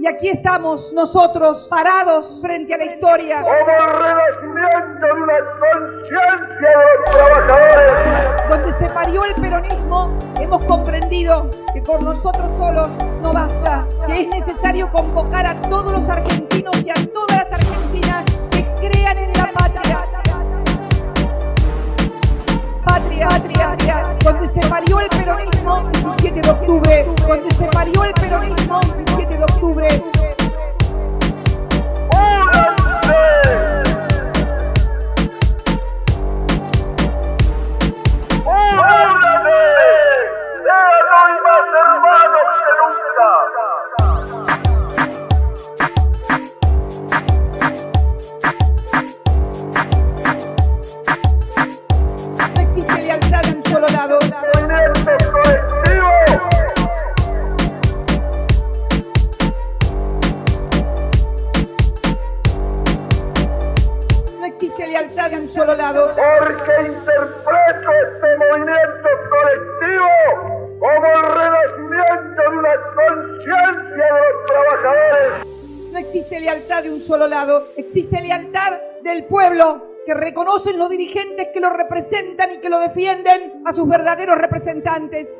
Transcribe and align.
Y 0.00 0.06
aquí 0.06 0.28
estamos 0.28 0.92
nosotros 0.92 1.66
parados 1.68 2.38
frente 2.40 2.72
a 2.72 2.76
la 2.76 2.84
historia. 2.84 3.42
Como 3.42 3.56
el 3.56 3.64
renacimiento 3.66 5.06
de 5.06 5.12
una 5.12 5.34
conciencia 5.58 6.68
de 6.68 6.84
los 6.98 7.10
trabajadores. 7.16 8.48
Donde 8.48 8.72
se 8.74 8.88
parió 8.90 9.24
el 9.24 9.34
peronismo, 9.34 10.16
hemos 10.38 10.64
comprendido 10.66 11.50
que 11.74 11.82
con 11.82 12.04
nosotros 12.04 12.52
solos 12.56 12.90
no 13.22 13.32
basta, 13.32 13.88
que 14.06 14.20
es 14.20 14.28
necesario 14.28 14.88
convocar 14.92 15.44
a 15.46 15.60
todos 15.62 15.92
los 15.92 16.08
argentinos 16.08 16.76
y 16.86 16.90
a 16.90 16.94
todas 17.12 17.36
las 17.36 17.52
argentinas 17.54 18.24
que 18.52 18.64
crean 18.76 19.18
en 19.18 19.32
la 19.32 19.50
patria. 19.52 20.04
Patria, 22.84 23.28
patria, 23.28 24.16
donde 24.22 24.46
se 24.46 24.60
parió 24.60 25.00
el 25.00 25.08
peronismo, 25.08 25.90
17 25.90 26.40
de 26.40 26.50
octubre, 26.50 27.06
donde 27.26 27.50
se 27.52 27.64
parió 27.66 28.04
el 28.04 28.14
peronismo, 28.14 28.57
existe 64.48 64.86
lealtad 64.86 65.30
de 65.30 65.36
un 65.36 65.48
solo 65.48 65.74
lado. 65.74 66.14
Porque 66.38 66.88
interpreto 66.88 67.90
este 68.12 68.36
movimiento 68.38 69.08
colectivo 69.30 70.78
como 70.78 71.06
el 71.06 71.22
renacimiento 71.22 72.42
de 72.42 72.56
una 72.56 72.74
conciencia 72.94 74.04
de 74.04 74.20
los 74.20 74.46
trabajadores. 74.46 75.92
No 75.92 75.98
existe 75.98 76.40
lealtad 76.40 76.82
de 76.82 76.90
un 76.90 77.00
solo 77.00 77.26
lado. 77.26 77.68
Existe 77.76 78.20
lealtad 78.20 78.80
del 79.02 79.26
pueblo 79.26 79.96
que 80.06 80.14
reconocen 80.14 80.78
los 80.78 80.88
dirigentes 80.88 81.48
que 81.52 81.60
lo 81.60 81.70
representan 81.70 82.52
y 82.52 82.58
que 82.58 82.70
lo 82.70 82.78
defienden 82.78 83.62
a 83.66 83.72
sus 83.72 83.88
verdaderos 83.88 84.38
representantes. 84.38 85.38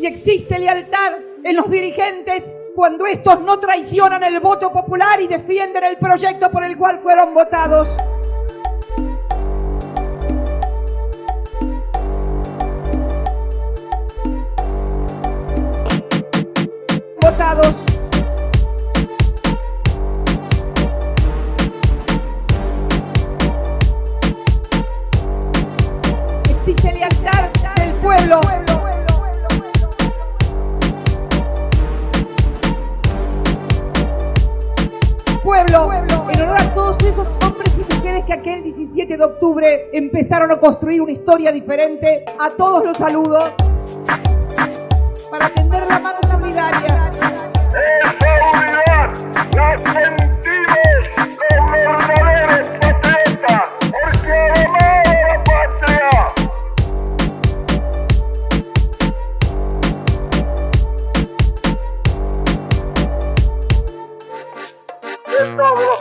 Y 0.00 0.06
existe 0.06 0.58
lealtad 0.58 1.14
en 1.44 1.56
los 1.56 1.70
dirigentes 1.70 2.58
cuando 2.74 3.06
estos 3.06 3.40
no 3.40 3.58
traicionan 3.58 4.22
el 4.24 4.40
voto 4.40 4.72
popular 4.72 5.20
y 5.20 5.26
defienden 5.26 5.84
el 5.84 5.96
proyecto 5.96 6.50
por 6.50 6.64
el 6.64 6.76
cual 6.76 6.98
fueron 7.00 7.34
votados. 7.34 7.96
Votados. 17.20 17.84
Existe 26.50 26.92
lealtad 26.92 27.50
del 27.76 27.92
pueblo. 27.94 28.40
Pueblo, 28.40 28.59
todos 36.90 37.04
esos 37.04 37.28
hombres 37.44 37.78
y 37.78 37.94
mujeres 37.94 38.24
que 38.24 38.32
aquel 38.32 38.64
17 38.64 39.16
de 39.16 39.22
octubre 39.22 39.90
empezaron 39.92 40.50
a 40.50 40.58
construir 40.58 41.00
una 41.00 41.12
historia 41.12 41.52
diferente, 41.52 42.24
a 42.36 42.50
todos 42.50 42.84
los 42.84 42.96
saludo. 42.96 43.54
Para 45.30 45.54
tender 45.54 45.86
la 45.86 46.00
mano 46.00 46.18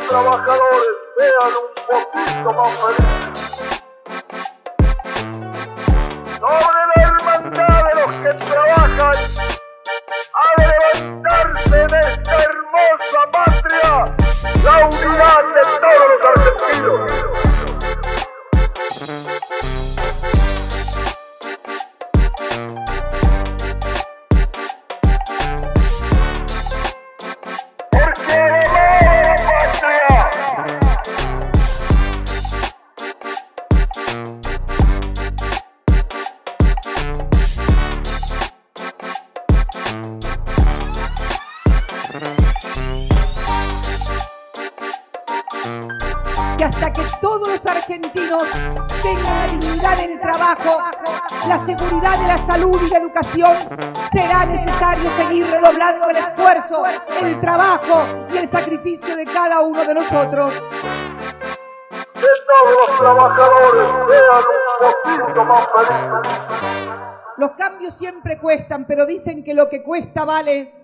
trabajadores 0.10 0.96
sean 1.18 1.54
un 1.56 1.72
poquito 1.88 2.50
más 2.56 2.70
felices. 2.80 3.29
Que 46.60 46.66
hasta 46.66 46.92
que 46.92 47.04
todos 47.22 47.48
los 47.48 47.66
argentinos 47.66 48.44
tengan 49.02 49.24
la 49.24 49.48
dignidad 49.48 49.98
del 49.98 50.20
trabajo, 50.20 50.82
la 51.48 51.58
seguridad 51.58 52.20
de 52.20 52.28
la 52.28 52.38
salud 52.38 52.78
y 52.86 52.90
la 52.90 52.98
educación, 52.98 53.58
será 54.12 54.46
necesario 54.46 55.10
seguir 55.12 55.48
redoblando 55.48 56.10
el 56.10 56.18
esfuerzo, 56.18 56.84
el 57.22 57.40
trabajo 57.40 58.28
y 58.34 58.40
el 58.40 58.46
sacrificio 58.46 59.16
de 59.16 59.26
cada 59.26 59.62
uno 59.62 59.86
de 59.86 59.94
nosotros. 59.94 60.54
Que 62.14 62.28
todos 62.46 62.88
los 62.90 63.00
trabajadores 63.00 63.88
sean 64.10 64.44
un 64.82 65.20
poquito 65.22 65.46
más 65.46 65.66
felices. 65.74 67.00
Los 67.38 67.52
cambios 67.52 67.94
siempre 67.94 68.38
cuestan, 68.38 68.86
pero 68.86 69.06
dicen 69.06 69.46
que 69.46 69.54
lo 69.54 69.70
que 69.70 69.82
cuesta 69.82 70.26
vale. 70.26 70.79